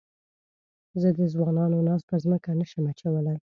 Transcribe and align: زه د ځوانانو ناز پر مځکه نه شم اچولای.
زه 1.01 1.09
د 1.17 1.19
ځوانانو 1.33 1.85
ناز 1.87 2.01
پر 2.09 2.19
مځکه 2.29 2.51
نه 2.59 2.65
شم 2.69 2.83
اچولای. 2.91 3.37